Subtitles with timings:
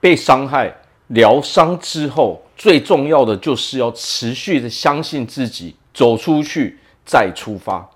[0.00, 0.74] 被伤害
[1.08, 7.88] 疗伤之后，最重要的就是要持续的相信自己，走出去再出发。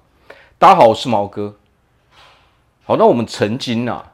[0.58, 1.54] 大家好，我是毛哥。
[2.84, 4.12] 好，那我们曾经啊，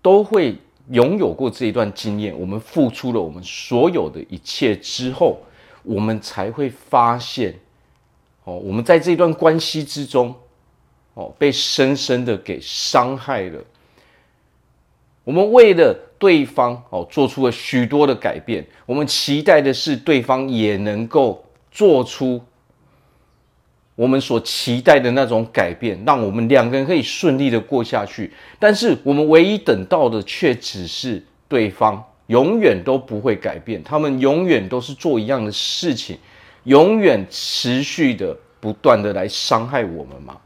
[0.00, 0.56] 都会
[0.90, 2.38] 拥有过这一段经验。
[2.38, 5.40] 我们付出了我们所有的一切之后，
[5.82, 7.58] 我们才会发现，
[8.44, 10.34] 哦，我们在这段关系之中，
[11.14, 13.60] 哦，被深深的给伤害了。
[15.24, 18.64] 我们为了对方哦，做出了许多的改变。
[18.86, 22.40] 我们期待的是对方也能够做出
[23.96, 28.32] 我们所期待的那种改变，让我们两个人可以顺利的过下去。
[28.58, 36.18] 但是我们唯一等到的却只是对方永远都不会改变，他们永远都是做一样的事情，
[36.64, 40.36] 永远持续的不断的来伤害我们嘛。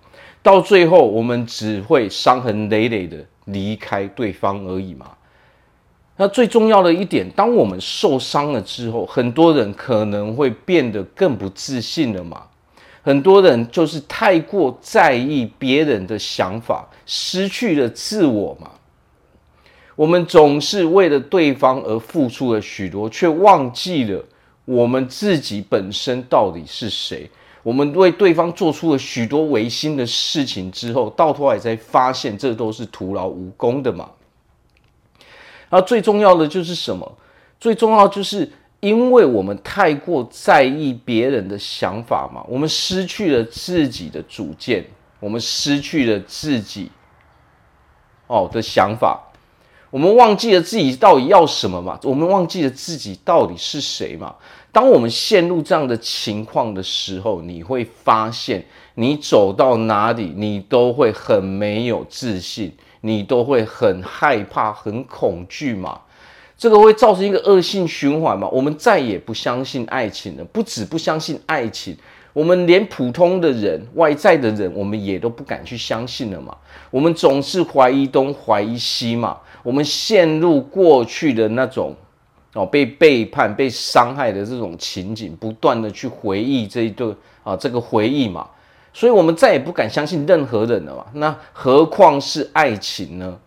[0.42, 3.16] 到最后，我们只会伤痕累累的。
[3.48, 5.10] 离开对方而已嘛。
[6.16, 12.42] 那最重要的一点，当我们受伤了之后，很多人可能会变得更不自信了嘛。
[13.02, 18.72] 很多人就是太过在意别人的想法，失去了自我嘛。
[19.94, 24.24] 我们总是为了对方而付出了许多，却忘记了
[24.64, 27.30] 我们自己本身到底是谁。
[27.62, 34.10] 我们为对方做出了许多违心的事情之后，到头来才发现这都是徒劳无功的嘛。
[35.68, 37.18] 然后最重要的就是什么？
[37.60, 38.48] 最重要就是
[38.80, 44.86] 因为我们太过在意别人的想法嘛，我们失去了自己的主见，
[45.18, 46.90] 我们失去了自己
[48.28, 49.20] 哦的想法，
[49.90, 54.36] 我们忘记了自己到底要什么嘛，我们忘记了自己到底是谁嘛。
[54.78, 66.02] 当我们陷入这样的情况的时候，你会发现，你走到哪里，你都会很没有自信，你都会很害怕、很恐惧嘛。
[66.56, 68.46] 这个会造成一个恶性循环嘛。
[68.50, 71.96] 我们再也不相信爱情了，不止不相信爱情，
[72.32, 76.56] 我们连普通的人、外在的人，我们也都不敢去相信了嘛。
[76.92, 79.38] 我们总是怀疑东、怀疑西嘛。
[79.64, 81.96] 我们陷入过去的那种。
[82.58, 87.14] 哦，被背叛、被伤害的这种情景，不断的去回忆这一段
[87.44, 88.48] 啊，这个回忆嘛，
[88.92, 91.06] 所以我们再也不敢相信任何人了嘛。
[91.12, 93.38] 那何况是爱情呢？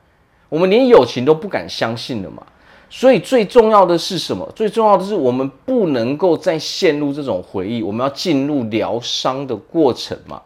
[0.48, 2.42] 我们连友情都不敢相信了嘛。
[2.90, 4.50] 所以最重要的是什么？
[4.56, 10.42] 最重要的是我们不能够再陷入这种回忆，我们要进入疗伤的过程嘛。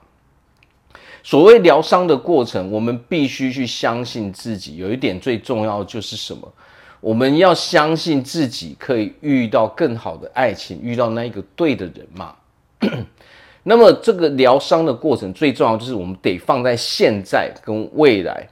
[1.24, 4.78] 所谓疗伤的过程，我们必须去相信自己。
[4.78, 6.52] 有一点最重要的就是什么？
[7.01, 12.35] 我们要相信自己可以遇到更好的爱情，遇到那一个对的人嘛。
[13.63, 18.47] 那么这个疗伤的过程最重要就是我们得放在现在跟未来。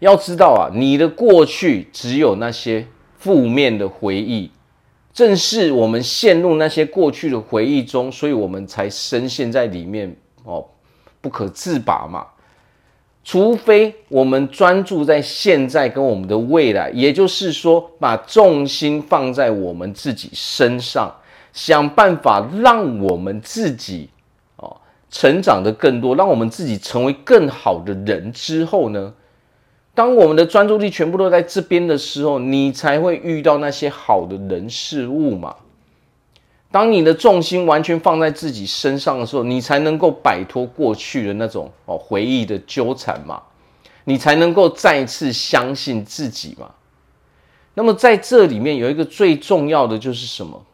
[0.00, 2.84] 要知道啊，你的过去只有那些
[3.18, 4.50] 负面的回忆，
[5.12, 10.66] 正是我们陷入那些过去的回忆中，所以我们才深陷在里面哦，
[11.20, 12.26] 不可自拔嘛。
[13.24, 21.14] 除非我们专注在现在跟我们的未来，也就是说，把重心放在我们自己身上，
[21.52, 24.08] 想办法让我们自己
[24.56, 24.76] 哦
[25.08, 29.14] 成长的更多，让我们自己成为更好的人之后呢，
[29.94, 35.54] 当我们的专注力全部都在这边的时候，你才会遇到那些好的人事物嘛。
[36.72, 43.42] 当你的重心完全放在自己身上的时候，你才能够摆脱过去的那种哦回忆的纠缠嘛，
[44.04, 46.70] 你才能够再次相信自己嘛。
[47.74, 50.64] 那么在这里面有一个最重要的就是什么？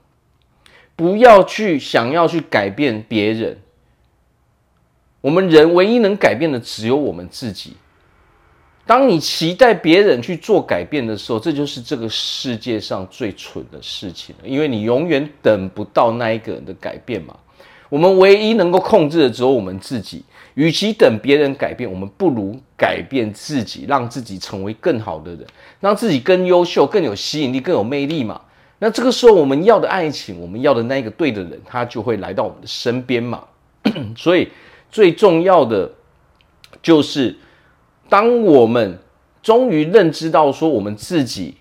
[0.94, 3.58] 不要去想要去改变别人，
[5.20, 7.76] 我们人唯一能改变的只有我们自己。
[8.88, 17.36] 当你期待别人去做改变的时候，这就是这个世界上最蠢的事情了，因为你永远等不到那一个人的改变嘛。
[17.90, 25.46] 我们唯一能够控制的只有我们自己，与其等别人改变，我们不如改变自己，让自己成为更好的人，
[25.80, 28.40] 让自己更优秀、更有吸引力、更有魅力嘛。
[28.78, 33.44] 那这个时候，我们要的爱情，我们要的那个对的人，他就会来到我们的身边嘛。
[34.16, 34.48] 所以
[34.90, 35.92] 最重要的
[36.82, 37.36] 就是。
[38.08, 38.98] 当我们
[39.42, 41.54] 终于认知到说我们自己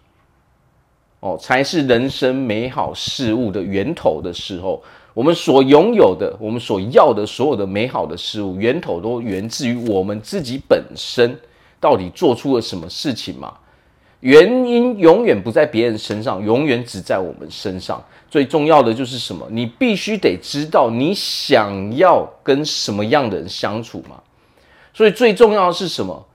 [1.20, 4.82] 哦才是人生美好事物的源头的时候，
[5.14, 11.38] 我们所拥有的、我们所要的所有的美好的事物，源头都源自于我们自己本身
[11.80, 13.54] 到底做出了什么事情嘛？
[14.22, 18.04] 原因永远不在别人身上，永远只在我们身上。
[18.30, 19.48] 最重要的就是什么？
[19.52, 24.22] 你必须得知道你想要跟什么样的人相处嘛。
[24.94, 26.26] 所以最重要的是什么？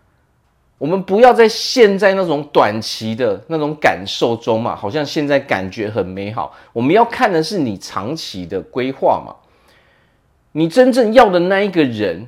[0.82, 6.52] 我们不要在现在那种短期的那种感受中嘛，好像现在感觉很美好。
[6.72, 9.32] 我们要看的是你长期的规划嘛，
[10.50, 12.26] 你真正要的那一个人，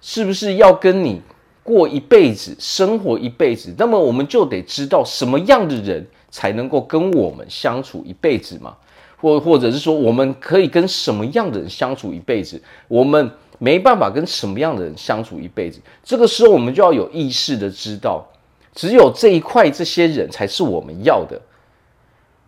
[0.00, 1.22] 是不是要跟你
[1.62, 3.72] 过一辈子，生活一辈子？
[3.78, 8.76] 那么我们就得知道什么样的人才能够跟我们相处一辈子嘛，
[9.20, 12.60] 或或者是说，我们可以跟什么样的人相处一辈子？
[12.88, 13.30] 我们。
[13.62, 18.26] 没办法跟什么样的人相处一辈子，这个时候我们就要有意识的知道，
[18.74, 21.40] 只有这一块这些人才是我们要的。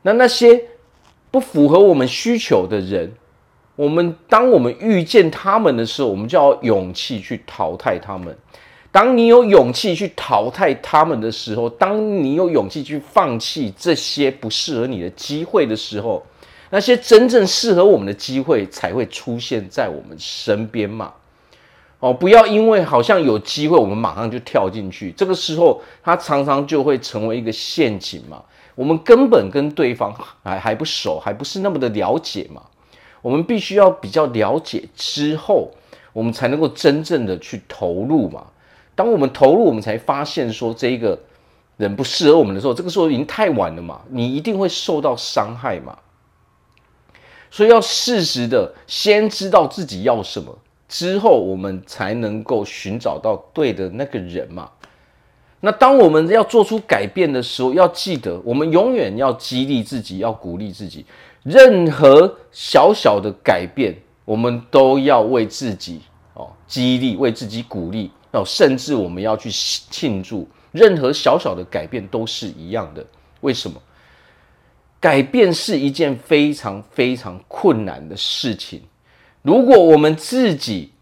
[0.02, 0.60] 那那些
[1.30, 3.12] 不符合我们需求的人，
[3.76, 8.36] 我们当我们遇见他们的时候，我们就要勇气去淘汰他们。
[8.90, 16.26] 当你有勇气去淘汰他们的时候，当你有勇气去放弃这些不适合你的机会的时候。
[16.74, 21.12] 那些真正适合我们的机会才会出现在我们身边嘛？
[22.00, 25.12] 哦，不要因为好像有机会，我们马上就跳进去。
[25.12, 28.42] 这个时候，它常常就会成为一个陷阱嘛。
[28.74, 30.12] 我们根本跟对方
[30.42, 32.60] 还还不熟，还不是那么的了解嘛。
[33.22, 35.70] 我们必须要比较了解之后，
[36.12, 38.46] 我们才能够真正的去投入嘛。
[38.96, 41.16] 当我们投入，我们才发现说这一个
[41.76, 44.00] 人不适合我们的时候，这个时候已经太晚了嘛。
[44.08, 45.96] 你一定会受到伤害嘛。
[47.54, 50.58] 所以要适时的先知道自己要什么，
[50.88, 54.68] 之后我们才能够寻找到对的那个人嘛。
[55.60, 61.06] 那当我们要做出改变的时候，要记得我们永远要激励自己，要鼓励自己。
[61.44, 66.00] 任何小小的改变，我们都要为自己
[66.34, 70.48] 哦激励，为自己鼓励哦，甚至我们要去庆祝。
[70.72, 73.06] 任何小小的改变都是一样的。
[73.42, 73.80] 为什么？
[75.04, 78.80] 改变是一件非常非常困难的事情。
[79.42, 80.92] 如果我们自己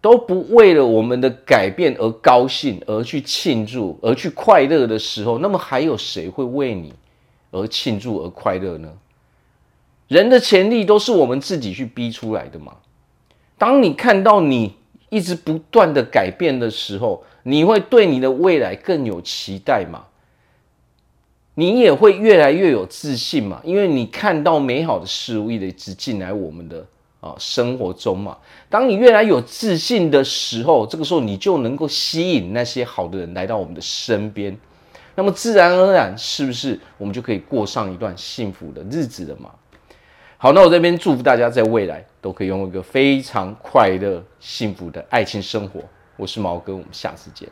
[0.00, 6.92] 都不为了我们的改变而高兴，而去庆祝，而去快乐的时候，那么还有谁会为你
[7.52, 8.92] 而庆祝而快乐呢？
[10.08, 12.72] 人的潜力都是我们自己去逼出来的嘛。
[13.56, 14.74] 当你看到你
[15.08, 20.06] 一直不断的改变的时候，你会对你的未来更有期待吗？
[21.58, 26.84] 你也会越来越有自信嘛，因为你看到美好的事物一直进来我们的
[27.20, 28.36] 啊生活中嘛。
[28.68, 34.54] 当你越来越有自信的时候，这个时候你就能够吸引那些好的人来到我们的身边，
[35.14, 39.50] 那么自然而然，是不是我们就可以过上一段幸福的日子了嘛？
[40.36, 45.80] 好，那我这边祝福大家在未来都可以拥有一个非常快乐、幸福的爱情生活。
[46.18, 47.48] 我是毛哥，我们下次见。